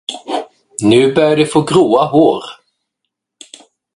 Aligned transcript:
Nu 0.83 1.13
börjar 1.13 1.35
de 1.35 1.45
få 1.45 1.61
gråa 1.61 2.05
hår. 2.05 2.43